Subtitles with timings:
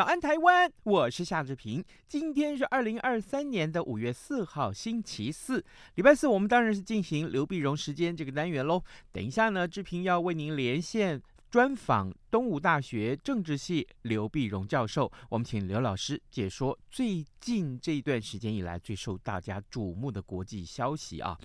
[0.00, 0.72] 早安，台湾！
[0.84, 1.84] 我是夏志平。
[2.08, 5.62] 今天是二零二三年的五月四号，星期四，
[5.96, 6.26] 礼拜四。
[6.26, 8.82] 我们当然是进行刘碧荣时间这个单元喽。
[9.12, 11.20] 等一下呢，志平要为您连线。
[11.50, 21.36] 专访东吴大学政治系刘碧荣教授，我们请刘老师解说最近这一段时间以来最受大家瞩目的国际消息啊。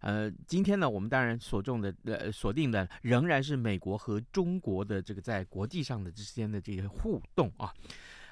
[0.00, 7.72] 呃，今天呢，我们当然锁重的呃锁定的仍然是美国和中国的这个在国际上的之间的这些互动啊。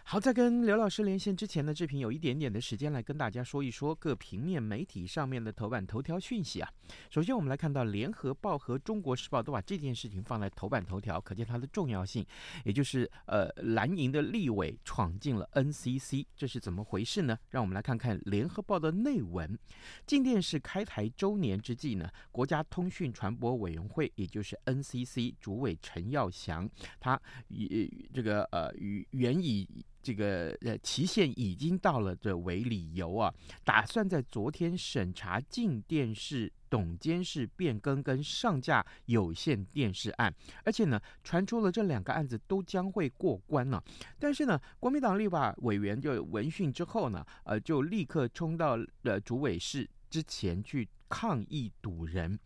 [0.06, 6.70] 好，在跟刘老师连线之前呢，志平有一点点的时间来跟大家说一说各平面媒体上面的头版头条讯息啊。
[7.08, 12.24] 首先，我们来看到《联合报》和《中国时报》都把这件事情放在头版头条，可见它的重要性。
[12.64, 17.38] 也就是，呃，蓝营的立委闯进了 NCC，这是怎么回事呢？
[17.48, 19.58] 让我们来看看《联合报》的内文。
[20.06, 26.68] 静电视开台周年之际呢，国家通讯传播委员会，也就是 NCC 主委陈耀祥，
[27.00, 27.18] 他
[27.48, 29.66] 以这个呃与原以
[30.04, 33.32] 这个呃期限已经到了的为理由啊，
[33.64, 43.82] 打算在昨天审查静电视董监事变更跟上架有线电视案，而且呢传出了这两个案子都将会过关了。
[44.18, 52.38] 但是呢，国民党立法委员就闻讯之后呢，呃，就立刻冲到了主委室之前去抗议堵人。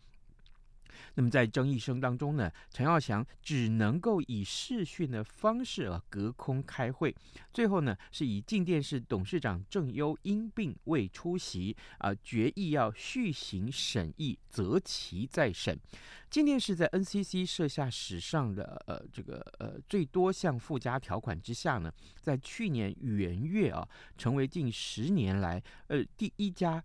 [1.15, 7.15] 那么在争议声当中呢，陈耀祥只能够以视讯的方式啊隔空开会，
[7.53, 15.77] 最后呢是以静电视董事长郑优因病未出席啊，决议要续行审议，择期再审。
[16.29, 26.83] 静电视在 NCC 设下史上的呃这个呃最多项附加条款之下呢，在去年元月啊，成为近十年来呃第一家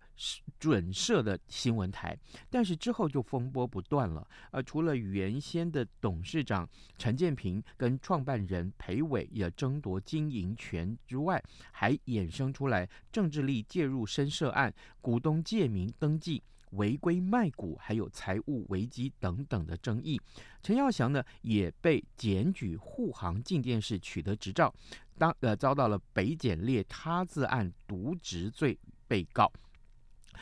[0.59, 2.17] 准设的新闻台，
[2.49, 4.27] 但是之后就风波不断了。
[4.51, 6.67] 呃，除了原先的董事长
[6.97, 16.43] 陈建平跟创办人裴伟也争夺经营权之外，还衍生出来政治力介入深涉案、股东借名登记。
[16.71, 20.19] 违规卖股，还有财务危机等等的争议，
[20.61, 24.73] 陈耀祥呢也被检举护航进电视取得执照，
[25.17, 28.77] 当呃遭到了北检列他字案渎职罪
[29.07, 29.49] 被告，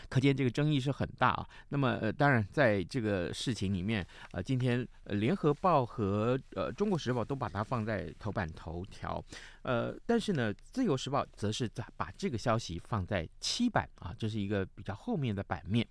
[0.10, 1.48] 可见这个争议是很大啊。
[1.70, 9.24] 那么呃当然在这个事情里面，呃今天联合报和呃中国时报都把它放在头版头条，
[9.64, 15.88] 呃但是呢自由时报则是在把这个消息放在七版啊，这是一个比较后面的版面。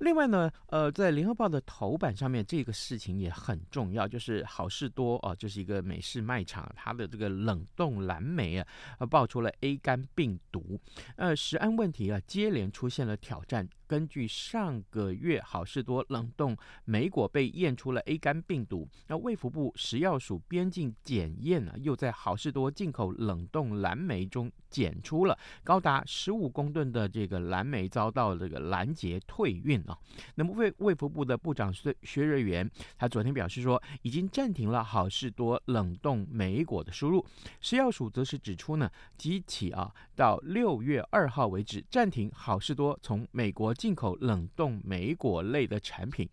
[0.00, 8.66] 另外呢，呃，在联合报的头版上面，这个事情也很重要，就是好事多啊，这、就是一个美式卖场，它的这个冷冻蓝莓啊，
[8.98, 10.80] 呃，爆出了 A 肝病毒，
[11.16, 13.68] 呃，食安问题啊，接连出现了挑战。
[13.86, 29.98] 根据上个月好事多冷冻莓果被验出了 A 肝病毒，那卫福部食药署边境检验呢，又在好事多进口冷冻蓝莓中检出了高达十五公吨的这个蓝莓遭到这个拦截退运啊。
[30.34, 37.26] 那么卫卫福部的部长薛薛瑞元，他昨天表示说，已经暂停了好事多冷冻莓果的输入。
[37.60, 43.74] 食药署则是指出呢，即起啊到六月二号为止，暂停好事多从美国。
[43.80, 46.28] 进口冷冻莓果类的产品，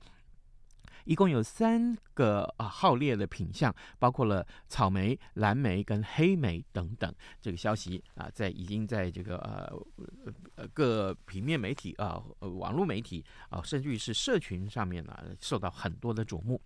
[1.05, 7.13] 一共有三个啊号列的品相，包括了草莓、蓝莓跟黑莓等等。
[7.39, 9.71] 这个消息啊，在已经在这个呃
[10.55, 16.59] 呃各平面媒体啊、网络媒体啊，甚至于是社群上面呢、受到很多的瞩目。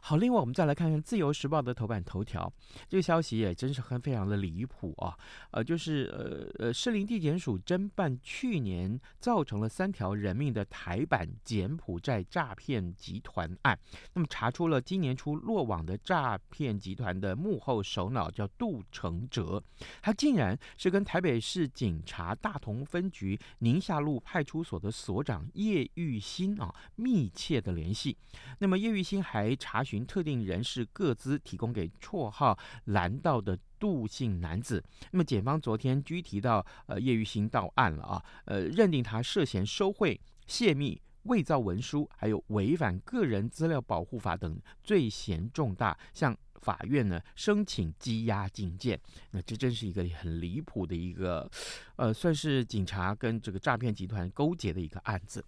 [0.00, 2.52] 好，另外我们再来看看《自由时报》的头版头条，
[2.88, 5.16] 这个消息也真是很非常的离谱啊！
[5.52, 13.78] 呃，就是呃呃，士林地检署侦办去年造成了三条人命的台版柬埔寨诈骗集团案，
[14.14, 19.62] 那么查出了今年初落网的诈骗集团的幕后首脑叫杜成哲，
[20.00, 28.16] 他竟然是跟台北市警察大同分局宁夏路派出所的所长叶玉新啊密切的联系，
[28.60, 29.84] 那么叶玉新还查。
[29.88, 32.58] 询特定人士各资，提供给绰号
[32.92, 34.84] “蓝道”的杜姓男子。
[35.12, 48.98] 那么，检方昨天拘提到呃叶玉新到案了啊，呃，认定他涉嫌收贿、泄密、伪造文书，还有违反个人资料保护法等罪嫌重大，向法院呢申请羁押禁见。
[49.30, 51.50] 那这真是一个很离谱的一个，
[51.96, 55.44] 呃，算是警察跟这个诈骗集团勾结的一个案子。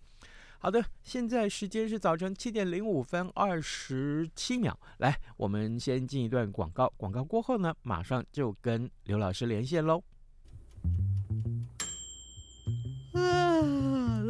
[0.59, 4.79] 好的，现在时间是早晨七点零五分二十七秒。
[4.99, 10.03] 来，我们先进一段广告，广告过后呢，马上就跟刘老师连线喽。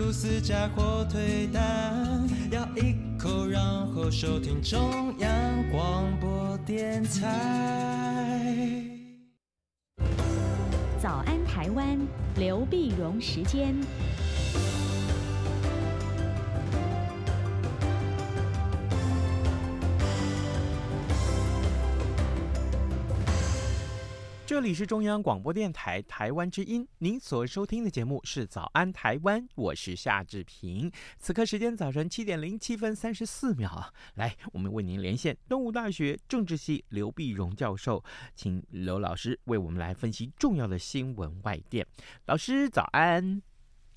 [0.00, 5.30] 吐司加火腿蛋，咬一口，然后收听中央
[5.70, 8.82] 广播电台。
[11.02, 11.98] 早安，台湾，
[12.36, 13.74] 刘碧荣时间。
[24.50, 30.90] 这里是中央广播电台台湾之音，您所收听的节目是《早安台湾》，我是夏志平。
[31.20, 38.02] 此刻时间早晨七点零七分三十四秒，来，我们为您连线东吴大学政治系刘碧荣教授，
[38.34, 41.86] 请刘老师为我们来分析重要的新闻外电。
[42.26, 43.40] 老师早安。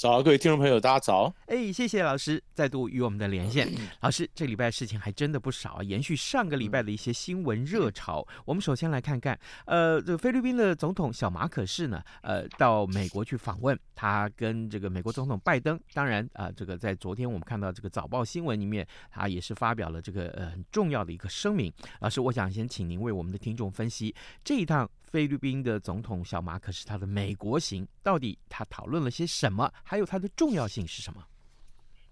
[0.04, 1.34] 早，各位听众朋友，大家早！
[1.46, 3.74] 哎，谢谢老师再度与我们的连线。
[4.02, 8.28] 老师，这礼拜事情还真的不少啊，延续上个礼拜的一些新闻热潮。
[8.44, 21.72] 我们首先来看看，呃，这个菲律宾的总统小马可仕呢，呃，到美国去访问，他跟这个美国总统拜登，当然啊，呃，这个在昨天我们看到这个早报新闻里面，他也是发表了这个呃很重要的一个声明。
[22.02, 24.14] 老师，我想先请您为我们的听众分析
[24.44, 24.86] 这一趟。
[25.14, 29.72] 菲律宾的总统小马可是他的美国行，到底他讨论了些什么？
[29.84, 31.24] 还有它的重要性是什么？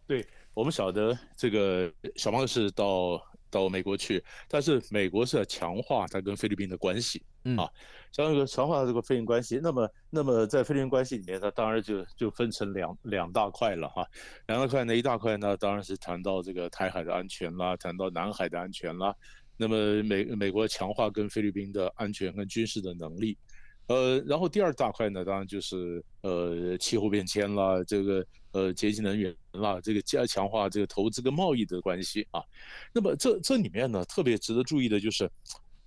[0.05, 3.19] 对，我们晓得这个小马可是到
[3.49, 7.67] 到美国去，但是美国是要强化他跟菲律宾的关系，嗯啊，
[8.11, 9.59] 强个强化这个菲律宾关系。
[9.63, 14.05] 那么，那么在菲律宾关系里面，它当然就就分成两两大块了哈。
[14.45, 19.15] 两大块呢，一大块呢，当然是谈到这个台海的安全啦，谈到南海的安全啦。
[19.61, 23.37] 那么美美国强化跟菲律宾的安全跟军事的能力，
[23.85, 32.41] 呃，然后第二大块呢，当然就是呃气候变迁啦，这个呃洁净能源啦，这个加强化这个投资跟贸易的关系啊。
[32.91, 35.29] 那么这这里面呢，特别值得注意的就是，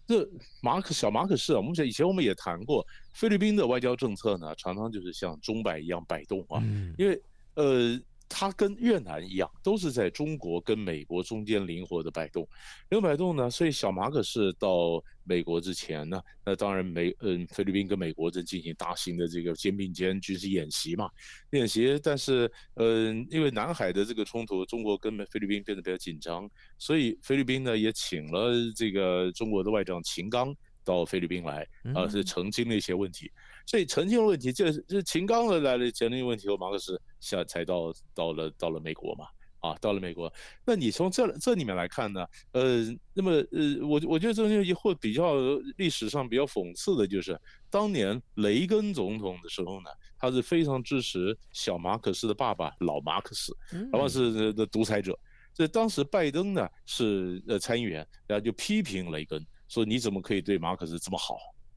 [0.07, 0.25] 这
[0.63, 6.63] 马可小马可仕啊，我们以前我们也谈过，菲律宾的外交政策呢，常常就是像钟摆一样摆动啊，
[6.97, 7.21] 因为
[7.57, 8.01] 呃。
[8.29, 12.43] 它跟越南一样，都是在中国跟美国中间灵活的摆动，
[12.89, 13.51] 灵活摆动呢。
[13.51, 21.09] 所以小马可是到美国之前呢，那当然美嗯菲律宾跟美国正进行大型的这个肩并肩军事演习嘛，
[21.51, 21.99] 演习。
[22.03, 33.31] 但是嗯，因为南海的这个冲突，中国跟菲律宾变得比较紧张，所以菲律宾呢也请了这个中国的外长秦刚到菲律宾来，啊，是澄清了一些问题。
[33.67, 39.27] 所以澄清了问题，这是秦刚的来了澄清问题后，马克思下才到到了到了美国嘛，
[39.61, 40.33] 啊，到了美国。
[40.65, 45.37] 那你从这这里面来看呢，呃，那么呃，我我觉得这东西会比较
[45.77, 47.41] 历史上比较讽刺的就是，
[47.71, 53.57] 当年雷根总统的时候呢，他是非常支持小马可思的爸爸老马克思，
[53.93, 55.19] 老马是的独裁者。
[55.55, 61.37] 这当时拜登呢是呃参议员，然后就批评雷根，说你怎么可以对马可思这么好？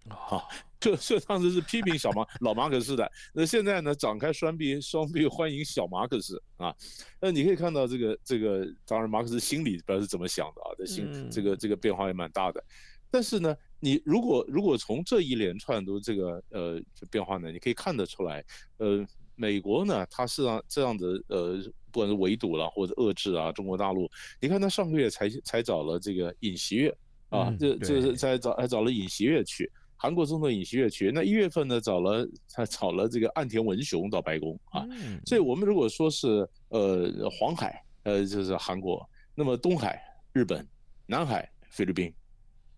[0.10, 0.44] 啊，
[0.80, 6.74] 这这当时是批评小马老马可仕的，那现在呢，展开双臂双臂欢迎小马可仕啊。
[7.20, 12.64] 那你可以看到这个这个，当然马克思心里不知道是怎么想的啊，这心这个这个变化也蛮大的。
[13.10, 18.44] 但是呢，你如果如果从这一连串的这个呃变化呢，你可以看得出来，
[18.78, 21.58] 呃，美国呢，它是让这样的呃，
[21.90, 24.10] 不管是围堵了或者遏制啊，中国大陆，
[24.42, 26.94] 你看他上个月才才找了这个尹锡悦
[27.30, 34.88] 啊，这这是才找还找了尹锡悦去，韩国总统尹锡悦去，那一月份呢找了他 找了这个岸田文雄到白宫啊，
[35.26, 39.04] 所以我们如果说是呃黄海呃就是韩国，
[39.36, 40.02] 那么东海
[40.32, 40.66] 日本，
[41.06, 42.14] 南海菲律宾。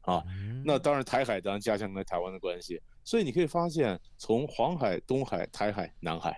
[0.03, 0.23] 啊，
[0.65, 6.35] 那当然，台海当然加强跟台湾的关系，所以你可以发现，从黄海、东海、台海、南海，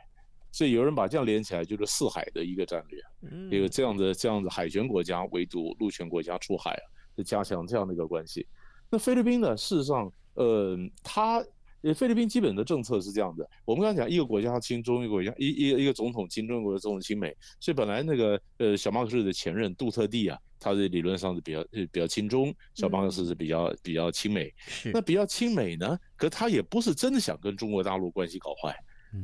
[0.52, 3.02] 所以有人把这样连起来，就是四海的一个战略，
[3.50, 6.84] 一个这样的这样的海权国家围堵陆权国家出海啊，
[7.16, 8.46] 就加强这样的一个关系。
[8.90, 9.56] 那菲律宾呢？
[9.56, 11.44] 事实上，呃，他。
[11.84, 24.54] 呃，菲律宾基本的政策是这样的，我们刚才讲一个国家亲中，一个国家一一一个总统亲中国的总统亲美，所以本来那个呃小马克思的前任杜特地啊，他的理论上是比较比较亲中，小马克思是比较、嗯、比较亲美，
[24.94, 28.78] 那比较亲美呢，可他也不是真的想跟中国大陆关系搞坏，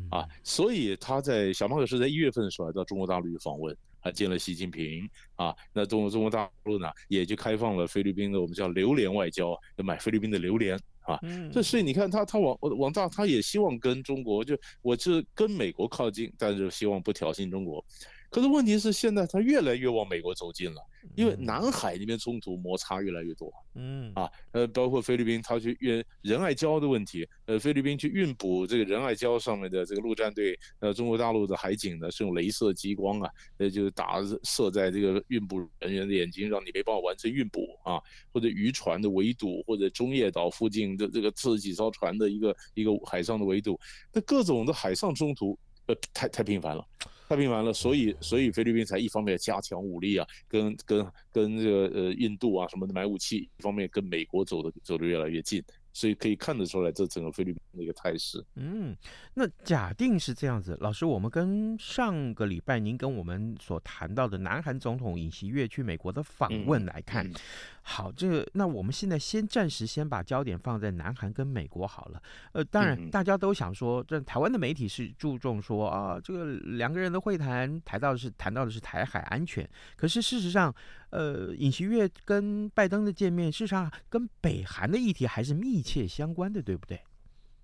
[0.10, 3.78] 啊，所以他在小马可仕在一月份的时候来到中国大陆去访问。
[4.00, 11.20] 还见了习近平啊，那中国中国大陆呢，也就开放了菲律宾的我们叫榴莲外交，就买菲律宾的榴莲啊。
[11.52, 17.84] 这所以你看他他往往大，他也希望跟中国就我是跟美国靠近，但是希望不挑衅中国。
[18.30, 20.82] 可是问题是现在它越来越往美国走近了。
[21.16, 38.02] 因为南海那边冲突摩擦越来越多，嗯啊，呃，包括菲律宾它去运仁爱礁的问题，呃，菲律宾去运补这个仁爱礁上面的这个陆战队，呃，中国大陆的海警呢是用镭射激光啊，呃，就是打射在这个运补人员的眼睛，让你没办法完成运补啊，
[38.34, 43.80] 或者渔船的围堵，或者中业岛附近的这个四十几艘船的一个一个海上的围堵，
[44.12, 46.86] 那各种的海上冲突，呃，太太频繁了。
[47.28, 55.62] 太平完了，所以所以菲律宾才一方面加强武力啊，跟跟跟这个呃印度啊什么的买武器，一方面跟美国走的走的越来越近。
[55.98, 58.46] 所以可以看得出来，这整个菲律宾的一个态势。
[58.54, 58.96] 嗯，
[59.34, 67.36] 那假定是这样子，老师，我们跟上个礼拜您跟我们所谈到的南韩总统尹锡悦去美国的访问来看，嗯嗯、
[67.82, 72.22] 好，这个那我们现在先暂时先把焦点放在南韩跟美国好了。
[72.52, 80.72] 呃，当然大家都想说，这台湾的媒体是注重说啊，这个两个人的会谈谈到的是谈到的是台海安全，可是事实上。
[81.10, 87.00] 呃，尹锡悦跟拜登的见面，事实上跟北韩的议题还是密切相关的，对不对？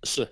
[0.04, 0.26] 是，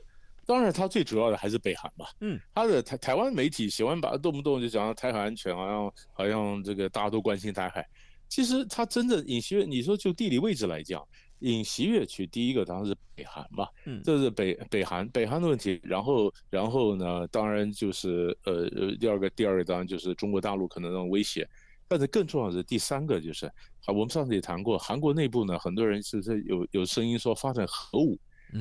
[0.45, 2.05] 当然他最主要的还是北韩嘛。
[2.21, 7.85] 嗯，他的台台湾媒体喜欢把动不动就讲到台海安全，好像好像这个大家都关心台海。
[8.29, 11.05] 其实他真的尹锡悦，你说就地理位置来讲，
[11.39, 13.67] 尹锡悦去第一个当然是北韩嘛。
[13.83, 15.79] 嗯，这是北北韩北韩的问题。
[15.83, 21.45] 然后然后呢，当然就是呃呃第二个第二个当然就是中国大陆可能的威胁。
[21.91, 23.51] 但是更重要的是第三个，就是
[23.85, 28.17] 好，我们上次也谈过，韩国内部呢，很多人是是有有声音说发展核武，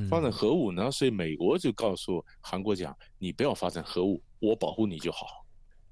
[0.09, 5.40] 发展核武呢，所以美国就告诉韩国讲，你不要发展核武，我保护你就好。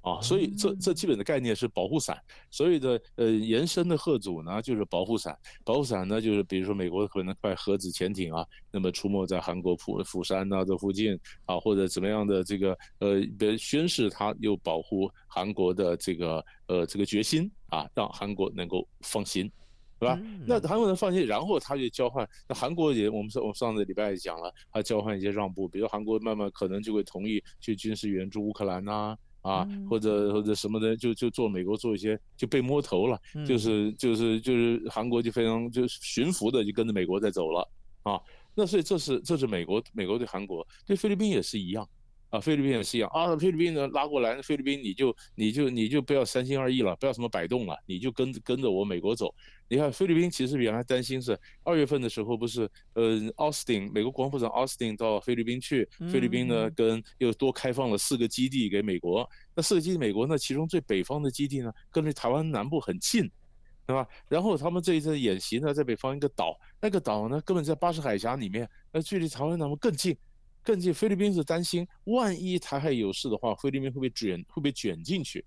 [0.09, 2.17] 啊，所以这这基本的概念是保护伞，
[2.49, 13.21] 所以的呃延伸的吓阻呢就是保护伞，保护伞呢就是比如说美国可能派核子潜艇啊，那么出没在韩国釜釜山呐这附近啊，或者怎么样的这个呃
[13.57, 19.51] 宣示他又保护韩国的这个呃这个决心啊，让韩国能够放心，
[19.99, 20.19] 对吧？
[20.47, 28.91] 那韩国人放心，然后他就交换，那韩国也我们上我们上个礼拜也讲了，他交换一些让步，比如韩国慢慢可能就会同意去军事援助乌克兰呐。
[28.91, 29.17] 啊，
[29.89, 37.67] 或者或者什么的，就就做美国做一些就被摸头了，就是就是就是韩国就非常就驯服的就跟着美国在走了。
[38.03, 38.19] 啊，
[38.55, 41.87] 那所以这是这是美国美国对韩国对菲律宾也是一样。
[42.29, 49.33] 啊，菲律宾也是一样啊，菲律宾呢拉过来，菲律宾你就你就你就不要三心二意了，不要什么摆动了，你就跟跟着我美国走。
[49.67, 63.29] 你看菲律宾其实原来担心是二月份的时候不是呃奥斯汀美国国防部长奥斯汀到菲律宾去，菲律宾呢跟又多开放了四个基地给美国，那四个基地美国呢其中最北方的基地呢跟着台湾南部很近，
[63.87, 64.07] 对吧？
[64.27, 70.15] 然后他们这一次演习呢在北方一个岛，那个岛呢根本在巴士海峡里面，那距离台湾南部更近。
[70.63, 75.43] 更近，菲律宾是担心，万一台海有事的话，菲律宾会被卷，会被卷进去。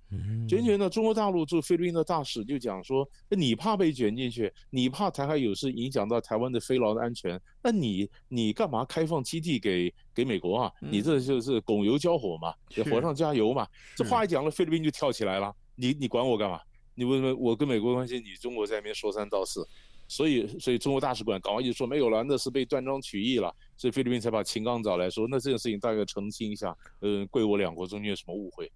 [0.49, 10.73] 卷卷到中国大陆驻菲律宾的大使就讲说：“你怕被卷进去，你怕台海有事影响到台湾的飞劳的安全，那你你干嘛开放基地给给美国啊？
[10.81, 12.55] 你这就是拱油浇火嘛，
[12.91, 13.67] 火上加油嘛。”
[13.97, 15.55] 这话一讲了，菲律宾就跳起来了。
[15.77, 16.61] 你你管我干嘛？
[16.95, 18.17] 你为什么我跟美国关系？
[18.21, 19.67] 你中国在那边说三道四。
[20.13, 23.51] 所以，所以中国大使馆赶快就说没有了，那是被断章取义了。
[23.79, 28.71] 所以菲律宾才把秦刚找来说，那这件事情大概澄清一下，嗯，贵我两国中间有什么误会，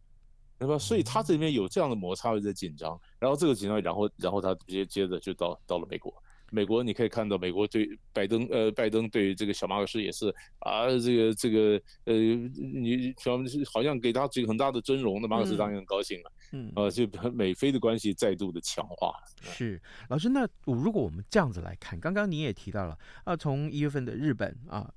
[0.58, 0.78] 那么？
[0.78, 2.98] 所以他这里面有这样的摩擦，有点紧张。
[3.18, 6.10] 然后这个紧张，然后然后他直接接着就到到了美国。
[6.50, 13.14] 美国你可以看到，美国对拜登呃，拜登对这个小马克思也是啊，这个这个呃，你
[13.72, 16.32] 好像给他这个很大的尊荣，那马克思当然很高兴了。
[16.52, 19.12] 嗯，呃，就美菲的关系再度的强化。
[19.42, 24.92] 是老师，那如果我们这样子来看，刚刚你也提到了啊，从一月份的日本啊。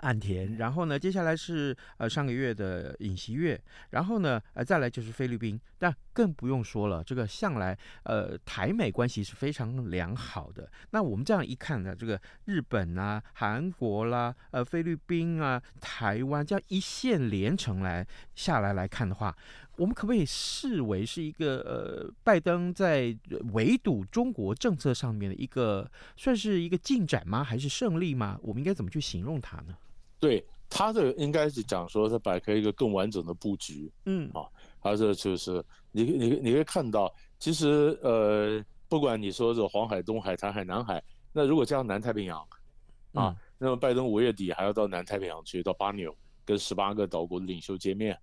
[0.00, 10.70] 岸田，然后呢，接下来是呃上个月的尹锡悦，然后呢，呃再来就是菲律宾，但更不用说了，这个向来呃台美关系是非常良好的。
[10.90, 19.36] 那我们这样一看呢，这个日本啊、韩国啦、呃菲律宾啊、台湾这样一线连成来下来来看的话，
[19.76, 23.16] 我们可不可以视为是一个呃拜登在
[23.52, 27.42] 围堵中国政策上面的一个算是一个进展吗？
[27.42, 28.38] 还是胜利吗？
[28.42, 29.76] 我们应该怎么去形容它呢？
[30.20, 34.46] 对他这应该是讲说，他摆开一个更完整的布局，嗯啊，
[34.82, 42.46] 他这就是你你你可以看到，其实呃，不管你说是黄海、东海、台海、南海，那如果加上南太平洋，
[43.14, 48.18] 啊，那么拜登五月底还要到南太平洋去，到巴纽跟十八个岛国的领袖见面，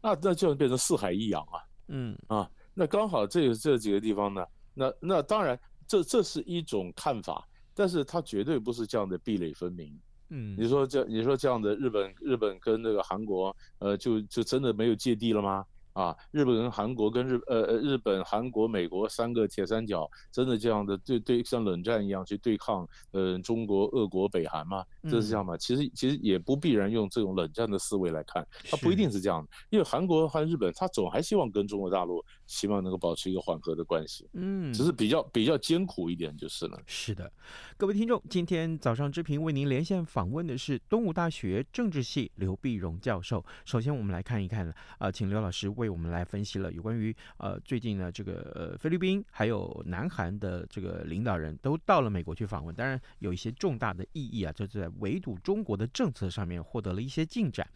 [0.00, 9.98] 那那就变成四海一洋啊，嗯啊，那刚好这这几个地方呢，那那当然这这是一种看法，但是它绝对不是这样的壁垒分明。
[10.30, 15.64] 嗯，你说这，你说这样的日本，日本跟那个韩国，呃，就就真的没有芥蒂了吗？
[16.00, 24.82] 啊，日本人韩国跟日呃呃日本韩国美国三个铁三角，真的这样的对对像冷战一样去对抗呃中国俄国北韩吗？
[25.02, 25.58] 这是这样吗？
[25.58, 36.80] 其实其实也不必然用这种冷战的思维来看，它不一定是这样的，因为韩国和日本他总还希望跟中国大陆希望能够保持一个缓和的关系，嗯，只是比较比较艰苦一点就是了。
[36.86, 37.30] 是的，
[37.76, 43.44] 各位听众，今天早上之平为您连线访问的是东吴大学政治系刘碧荣教授。
[43.66, 45.68] 首先我们来看一看啊、呃，请刘老师。
[45.80, 57.68] 为我们来分析了有关于呃最近呢这个呃菲律宾还有南韩的这个领导人都到了美国去访问，当然有一些重大的意义啊，就是在围堵中国的政策上面获得了一些进展。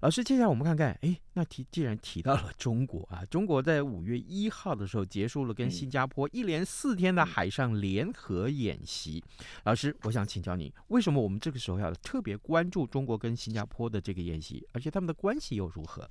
[0.00, 9.22] 老师，接下来我们看看，哎，那提既然提到了中国啊，中国在五月一号的时候结束了跟新加坡一连四天的海上联合演习。
[9.64, 16.08] 老师，我想请教你，为什么我们这个时候要特别关注中国跟新加坡的这个演习，而且他们的关系又如何？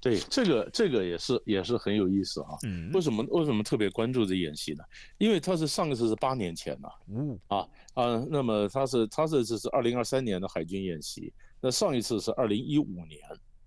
[0.00, 2.48] 对，这个这个也是也是很有意思啊。
[2.64, 4.84] 嗯，为什么为什么特别关注这演习呢？
[5.18, 6.88] 因为它是上一次是八年前呐。
[7.08, 13.20] 嗯啊啊，那么它是它是这是二零二三年的海军演习，那上一次是二零一五年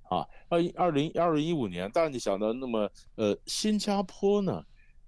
[0.04, 1.90] 啊，二二零二零一五年。
[1.94, 4.64] 但是你想到那么呃新加坡呢，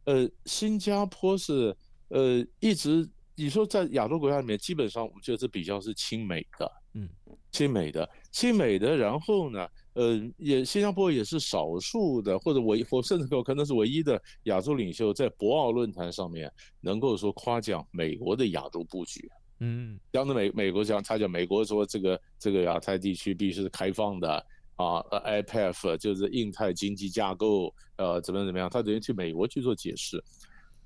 [0.06, 1.76] 呃新加坡是
[2.10, 7.08] 呃一直你说在亚洲国家里面，基本上我们觉得是比较是亲美的，嗯，
[7.52, 9.68] 亲美的亲美的，然后呢。
[9.94, 19.30] 呃，也新加坡也是少数的，或者唯或甚至有可能是唯一的亚洲领袖，在博鳌论坛上面能够说夸奖美国的亚洲布局。
[19.60, 30.24] 嗯，讲的美美国讲，他讲美国说这个这个亚太地区必须是开放的啊，呃，IPEF 就是印太经济架构，呃，怎么怎么样，他等于去美国去做解释。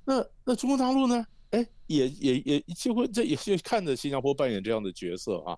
[0.04, 1.26] 那那中国大陆呢？
[1.52, 5.58] 哎，也也也就会这也是看着新加坡扮演这样的角色啊。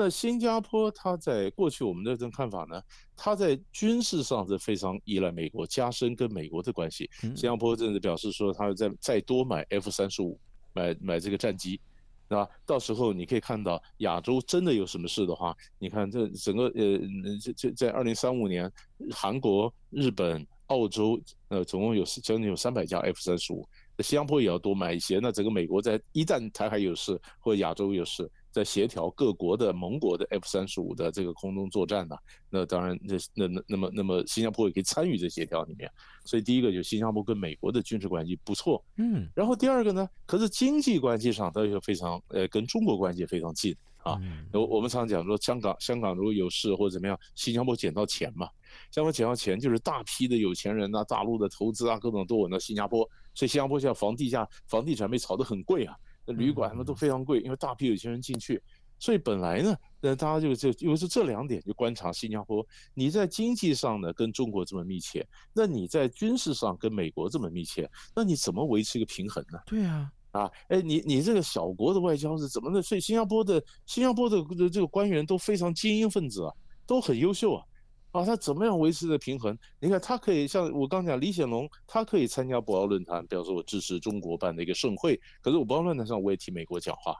[0.00, 2.80] 那新加坡，它在过去我们的这种看法呢，
[3.16, 7.10] 它在军事上是非常依赖美国，加深跟美国的关系。
[7.20, 10.38] 新加坡甚至表示说，它在再多买 F 三十五，
[10.72, 11.80] 买买这个战机，
[12.28, 12.48] 那？
[12.64, 17.00] 到时候你可以看到，亚洲真的有什么事的话，你看这整个呃，
[17.42, 18.70] 这这在二零三五年，
[19.10, 25.18] 韩国、日本、澳洲，呃，总共有将近有三百架 F 三十五，新加坡也要多买一些。
[25.20, 32.16] 那整个美国在一旦台海有事或者亚洲有事，在协调各国的盟国的 F 三十五的这个空中作战呢，
[32.50, 35.90] 那当然那那那那么那么新加坡也可以参与这协调里面，
[36.24, 44.18] 所以第一个就是新加坡跟美国的军事关系不错，嗯，然后第二个呢，可是经济关系上它又非常呃跟中国关系非常近啊，
[44.52, 48.48] 我我们常讲说香港香港如果有事或者怎么样，新加坡捡到钱嘛，
[48.90, 55.94] 新加坡捡到钱就是大批的有钱人呐、啊，大陆的投资啊各种都稳到新加坡，所以新加坡现在房地价房地产被炒得很贵啊。
[56.32, 58.62] 旅馆什么都非常贵，因为大批有钱人进去，
[58.98, 62.66] 所以本来呢，那，大家就就因为是这两点就观察新加坡。
[62.94, 69.58] 你在经济上呢跟中国这么密切，那你在军事上跟美国这么密切，那你怎么维持一个平衡呢？
[69.66, 72.82] 对啊，啊，哎，你你这个小国的外交是怎么的？
[72.82, 76.52] 所以新加坡的新加坡的这个官员都非常精英分子啊，
[76.86, 77.64] 都很优秀啊。
[78.10, 79.56] 啊，他怎么样维持的平衡？
[79.80, 85.20] 你看，他可以像我刚讲李显龙，他可以参加博鳌论坛，比方说我支持中国办的一个盛会。
[85.42, 87.14] 可是我博鳌论坛上我也替美国讲话，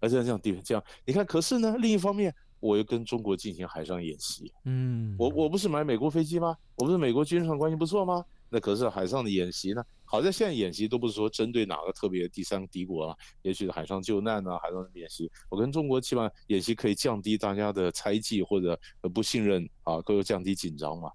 [0.00, 4.52] 而且这样地这样，你看，可是呢，另一方面我又跟中国进行海上演习。
[4.64, 6.56] 嗯，我我不是买美国飞机吗？
[6.76, 8.24] 我不是美国军事上关系不错吗？
[8.52, 9.82] 那可是海上的演习呢？
[10.04, 15.30] 好在现在演习都不是说针对哪个特别第三敌国了，也许是海上救难啊，海上演习。
[15.48, 18.78] 我跟中国起码演习可以降低大家的猜忌或者
[19.14, 21.10] 不信任啊，都有降低紧张嘛。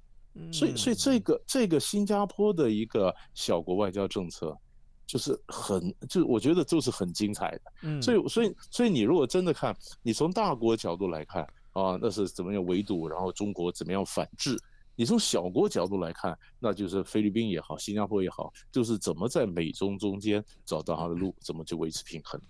[0.52, 4.58] 所以，所以这个这个新加坡的一个小国外交政策，
[5.06, 7.62] 就是很，就我觉得就是很精彩的。
[7.84, 14.60] 嗯，所以，所以，所以你如果真的看，你从大国角度来看啊，那是怎么样围堵，然后中国怎么样反制。
[14.98, 22.42] 你从小国角度来看，那就是菲律宾也好，新加坡也好，就是怎么在美中中间找到它的路，怎么去维持平衡。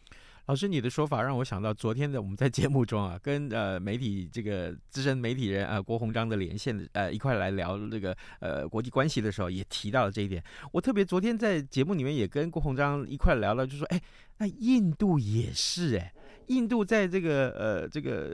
[0.45, 10.41] 老师，你的说法让我想到昨天的我们在节目中啊，跟呃媒体这个资深媒体人啊郭鸿章的连线呃一块来聊这个呃国际关系的时候，也提到了这一点。
[10.71, 14.01] 我特别昨天在节目里面也跟郭鸿章一块聊了，就说哎，
[14.37, 16.13] 那印度也是哎，
[16.47, 18.33] 印度在这个呃这个。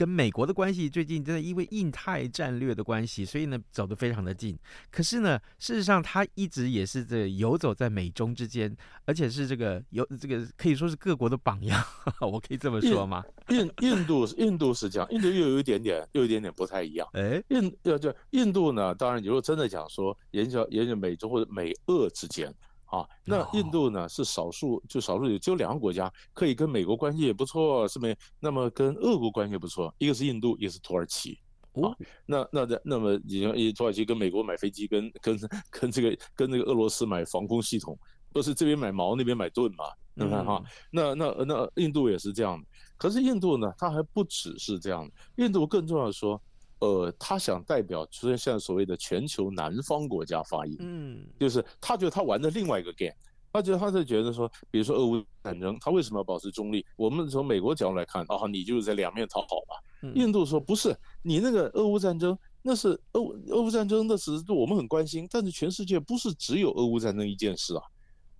[0.00, 4.58] 跟美国的关系最近真的因为印太战略的关系，所以呢走得非常的近。
[4.90, 11.84] 可是呢，事实上他一直也是这游走在美中之间，而且是这个有这个可以说是各国的榜样。
[12.22, 13.22] 我可以这么说吗？
[13.50, 17.06] 印印度印度是这样，印度又有一点点又有一点点不太一样。
[17.12, 22.50] 哎，印要就印度呢，当然你如果真的讲说研究研究美中或者美俄之间。
[22.90, 28.16] 啊，那印度呢是少数，就少数有只有两个国家可以跟美国关系也不错，是没？
[28.40, 31.38] 那么跟俄国关系也不错，一个是印度，一个是土耳其。
[31.74, 31.94] 啊，
[32.26, 35.38] 那那那那么你像土耳其跟美国买飞机，跟跟
[35.70, 37.96] 跟这个跟这个俄罗斯买防空系统，
[38.32, 39.84] 都是这边买矛，那边买盾嘛？
[40.14, 42.66] 你看哈，那那那印度也是这样的。
[42.96, 46.42] 可是印度呢，它还不只是这样的，印度更重要的说。
[46.80, 53.14] 呃，他想代表出现现在所谓的全球南方国家发言，嗯，就是他觉得他玩的另外一个 game，
[53.52, 56.84] 他觉得他是觉得说，比如说俄乌战争，他为什么要保持中立？
[56.96, 60.12] 我们从美国角度来看，啊，你就是在两面讨好嘛。
[60.14, 67.82] 印度说不是，你那个俄乌战争，那是俄俄乌战争，那是我们很关心，但是全世界不是只有俄乌战争一件事啊。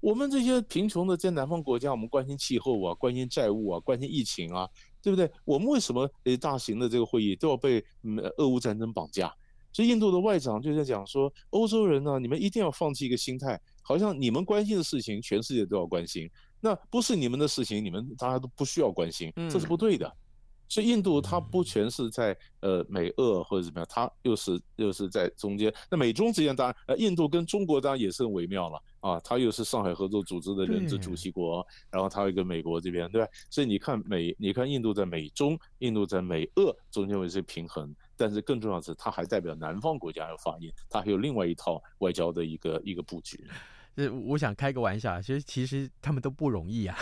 [0.01, 4.67] 我们这些贫穷的在南方国家，我们关心气候啊，关心债务啊，关心疫情啊。
[5.03, 5.31] 对不对？
[5.45, 9.33] 我们为什么诶大型的这个会议都要被嗯俄乌战争绑架？
[9.73, 16.29] 所以印度的外长就在讲说，欧洲人呢，你们一定要放弃一个心态，好像你们关心的事情，全世界都要关心，
[16.61, 20.13] 那不是你们的事情，你们大家都不需要关心，这是不对的。
[20.69, 25.73] 所以印度它不全是在呃美俄或者怎么样，它又是又是在中间。
[25.91, 33.29] 那美中之间当然呃印度跟中国当然也是很微妙了啊，他又是上海合作组织的人资主席国，然后他又跟美国这边对吧？
[33.51, 43.45] 所以你看美，你看印度在美中，印度在美俄中间维持平衡，但是更重要的是它还代表南方国家要发言，它还有另外一套外交的一个一个布局。
[44.25, 46.97] 我想开个玩笑，其实其实他们都不容易啊，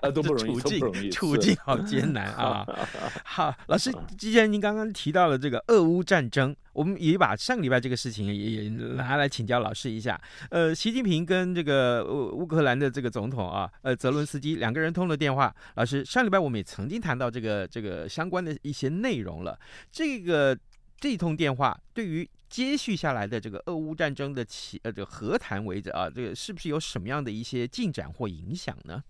[0.00, 2.66] 啊都不容易， 处境处境好艰难啊。
[3.24, 10.20] 好，老师，既然您刚刚提到了这个俄乌战争，我们也把上个礼拜这个事情也也拿来请教老师一下。
[10.50, 15.54] 呃，习近平跟这个乌克兰的这个总统啊，呃，泽伦斯基两个人通了电话。
[15.76, 19.58] 老师，上礼拜我们也曾经谈到这个这个相关的一些内容了。
[19.92, 20.58] 这个
[20.98, 22.28] 这一通电话对于。
[22.48, 29.02] 接续下来的这个俄乌战争的起呃这个和谈为止啊，这个是不是有什么样的一些进展或影响呢？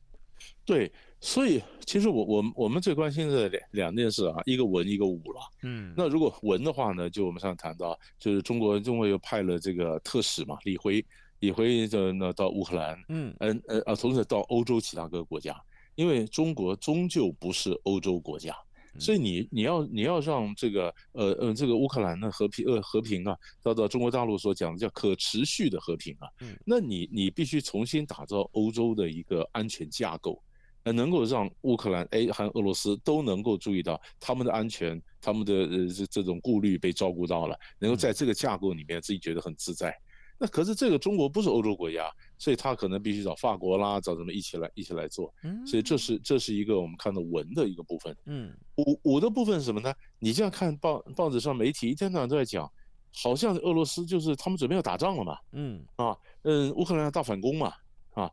[0.66, 5.40] 对，所以其实我我我们最关心的两两件事啊，一个文一个武了。
[5.62, 11.04] 嗯，那如果文的话呢，就我们上次谈到，就是中国中国又派了这个特使嘛，李辉，
[11.38, 15.58] 李辉就那到乌克兰，嗯嗯呃啊，同时到欧洲其他各个国家，
[15.94, 18.54] 因为中国终究不是欧洲国家。
[18.98, 26.28] 所以你你要你要让这个呃呃这个乌克兰的和平呃和平啊，到到中国大陆所讲的叫可持续的和平啊，
[26.64, 30.42] 那你你必须重新打造欧洲的一个安全架构，
[30.84, 39.96] 呃，能够让乌克兰哎和俄罗斯都能够注意到他们的安全，他们的呃这这种顾虑被照顾到了，能够在这个架构里面自己觉得很自在。
[40.36, 45.32] 那可是这个中国不是欧洲国家，所以他可能必须找法国啦，找什么一起来一起来做。
[45.66, 48.16] 所以这是这是一个我们看到文的一个部分。
[48.26, 49.92] 嗯，武武的部分是什么呢？
[50.18, 52.70] 你这样看报报纸上媒体一天到晚都在讲，
[53.12, 55.38] 好像俄罗斯就是他们准备要打仗了嘛。
[55.52, 57.72] 嗯啊嗯，乌克兰要大反攻嘛
[58.14, 58.30] 啊，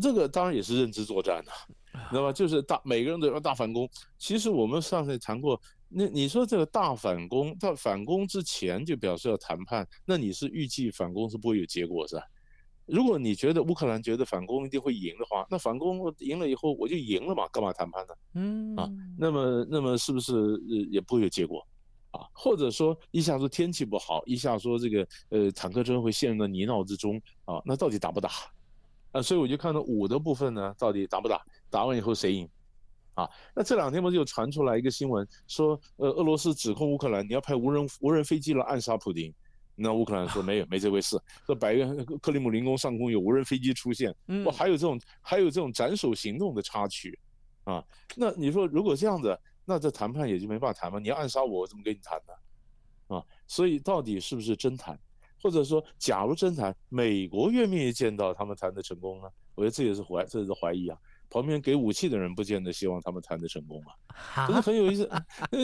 [0.00, 1.52] 这个当然也是认知作战的，
[2.10, 2.32] 知道吧？
[2.32, 3.88] 就是大每个人都要大反攻。
[4.18, 5.60] 其实我们上次也谈过。
[5.92, 12.22] 那你说这个大反攻，到反攻之前就表示要谈判，那你是预计反攻是不会有结果是吧？
[12.90, 18.14] 如果你觉得乌克兰觉得反攻一定会赢的话，那反攻赢了以后我就赢了嘛，干嘛谈判呢？
[18.34, 20.58] 嗯啊，那么那么是不是
[20.90, 21.66] 也不会有结果
[22.10, 22.20] 啊？
[22.32, 28.30] 或者说一下说天气不好，一下说这个呃坦克车会陷入到泥淖之中啊，那到底打不打？
[29.12, 31.40] 啊，所以我就看到武的部分呢，到底打不打？
[31.68, 32.48] 打完以后谁赢？
[33.14, 39.34] 啊，那这两天不是又传出来一个新闻，说，呃，俄罗斯指控乌克兰，你要派无人无人飞机来暗杀普丁，
[39.82, 41.18] 那乌克兰说没有，没这回事。
[41.46, 41.86] 说百月
[42.20, 44.14] 克里姆林宫上空有无人飞机出现，
[44.44, 47.18] 我还有这种还有这种斩首行动的插曲，
[47.64, 47.82] 啊，
[48.14, 50.98] 那你说如果这样子，那这谈判也就没办法谈嘛？
[50.98, 53.16] 你要暗杀我，我怎么跟你谈呢？
[53.16, 54.98] 啊，所以到底是不是真谈？
[55.42, 59.28] 或者说，假如真谈，美国愿不愿意见到他们谈的成功呢？
[59.54, 60.98] 我觉得这也是怀，这也是怀疑啊。
[61.30, 63.80] 旁边给武器的人不见得希望他们谈得成功
[64.34, 65.08] 啊，可是很有意思，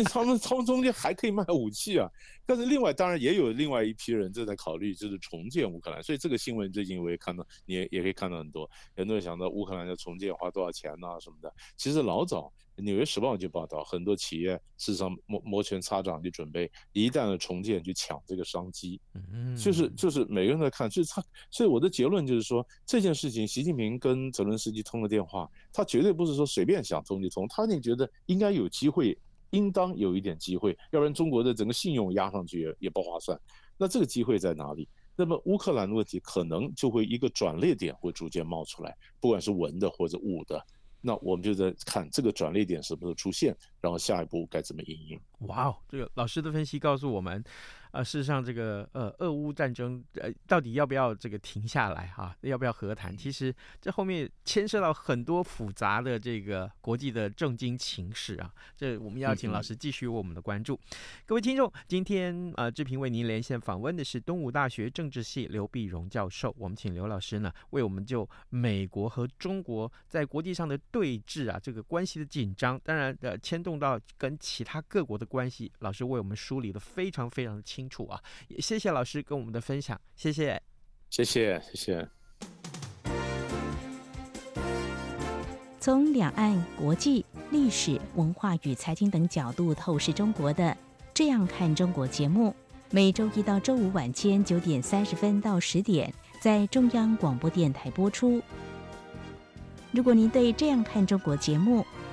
[0.04, 2.08] 他们他们中间还可以卖武器啊。
[2.46, 6.02] 但是另外当然也有另外一批人正在考虑，就是重建乌克兰。
[6.02, 11.52] 所以这个新闻最近我也看到，你也也可以看到很多，很多人想到乌克兰要重建花多少钱呐什么的。
[11.76, 12.50] 其实老早。
[12.76, 19.00] 《纽约时报》就报道，很多企业事实上摩摩拳擦掌，就准备一旦的重建，去抢这个商机。
[19.14, 21.24] 嗯，就是就是每个人在看，就是他。
[21.50, 29.16] 所以我的结论就是说，这件事情，习近平跟泽伦斯基通了电话，他绝对不是说随便想通就通，他一定觉得应该有机会，
[29.50, 33.38] 应当有一点机会，要不然中国的整个信用压上去也也不划算。
[33.78, 34.88] 那这个机会在哪里？
[35.18, 40.62] 那么乌克兰的问题可能就会一个转捩点会逐渐冒出来，不管是文的或者武的。
[41.06, 43.56] 那我们就在看这个转捩点什么时候出现，
[43.86, 45.20] 然后下一步该怎么应对。
[45.46, 47.42] 哇哦，这个老师的分析告诉我们。
[47.92, 52.36] 呃，事实上，这个呃，俄乌战争呃，到底要不要这个停下来哈、啊？
[52.42, 53.16] 要不要和谈？
[53.16, 58.52] 其实这后面牵涉到很多复杂的这个国际的政经情势啊。
[58.76, 60.74] 这我们邀请老师继续为我们的关注。
[60.74, 66.54] 嗯、各位听众，今天啊，志平为您连线访问的是东吴大学政治系刘碧荣教授。
[66.58, 77.86] 我们请刘老师呢，为我们就美国和中国在国际上的对峙啊，这个关系的紧张，当然呃，牵动到跟其他各国的关系，老师为我们梳理的非常非常的清楚。
[77.86, 80.58] 清楚啊，也谢谢老师跟我们的分享，谢谢，
[81.10, 82.08] 谢谢，谢谢。
[85.78, 90.64] 从两岸、国际、历史、文化与财经等角度透视中国的
[91.12, 92.56] 《这样看中国》节目，
[92.90, 96.10] 每周一到周五晚间九点三十分到十点
[96.40, 98.42] 在中央广播电台播出。
[99.92, 101.84] 如果您对《这样看中国》节目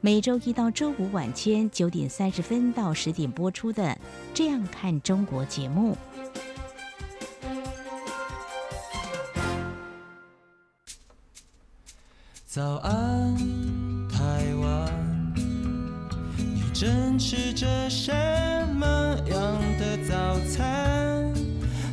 [0.00, 3.82] 每周一到周五晚间九点三十分到十点播出的
[4.32, 5.96] 《这样看中国》节目。
[12.46, 13.36] 早安，
[14.08, 15.34] 台湾，
[16.36, 18.12] 你正吃着什
[18.76, 18.86] 么
[19.26, 21.34] 样的早餐？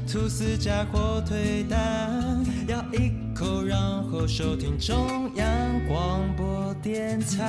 [0.07, 5.45] 吐司加火腿蛋，咬一口，然后收听中央
[5.87, 7.41] 广播点菜。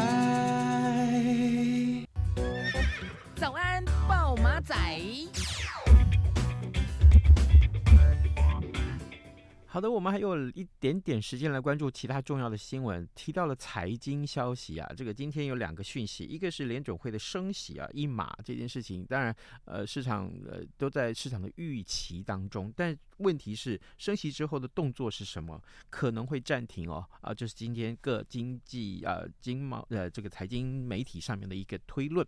[3.38, 4.74] 早安，暴马仔。
[9.76, 13.06] 好的，我们还有一点点时间来关注其他重要的新闻。
[13.14, 19.36] 提到了财经消息啊，这个今天有两个讯息，一个是联准会的升息啊，一码这件事情，当然
[19.66, 25.62] 呃市场呃都在市场的预期当中，但问题是升息之后的动作是什么？
[25.90, 32.26] 可能会暂停哦啊，这是今天各经济啊经贸呃这个财经媒体上面的一个推论。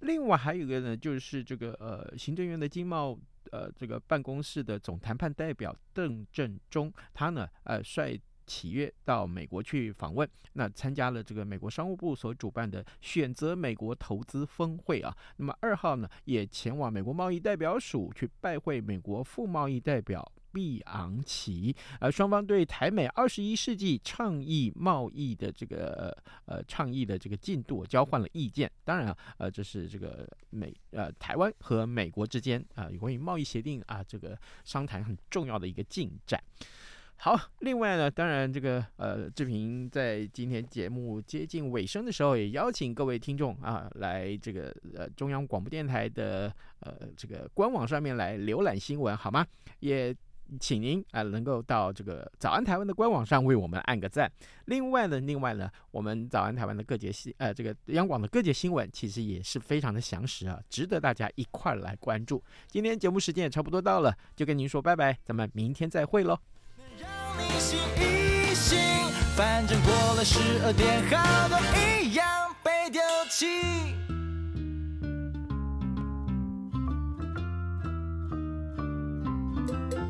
[0.00, 3.16] 另外还有一个呢，就是这个呃行政院的经贸。
[3.52, 15.14] 呃，这个办公室的总谈判代表邓振中，他呢，呃，率企业到美国去访问，那参加了这个美国商务部所主办的选择美国投资峰会啊。
[15.36, 20.31] 那么二号呢，也前往美国贸易代表署去拜会美国副贸易代表。
[20.52, 28.70] 毕昂奇，呃，双方对台美二十一世纪倡议贸易的这个呃倡议的这个进度交换了意见。
[28.84, 36.38] 当然啊，呃，这是这个美呃台湾和美国之间啊有关于贸易协定啊这个商谈很重要的一个进展。
[37.16, 49.46] 好，另外呢，当然这个呃志平在今天节目接近尾声的时候，也邀请各位听众啊来这个呃中央广播电台的呃这个官网上面来浏览新闻，好吗？
[49.80, 50.14] 也。
[50.60, 54.30] 请您啊、能够到这个早安台湾的官网上为我们按个赞。
[54.66, 62.42] 另外呢，另外呢，我们早安台湾的各节新呃，这个央广的各节新闻其实也是非常的详实啊，值得大家一块来关注。
[62.68, 66.38] 今天节目时间也差不多到了，就跟您说拜拜，咱们明天再会喽。
[69.34, 71.58] 反正过了十二点，好多
[72.02, 72.26] 一样
[72.62, 74.01] 被丢弃。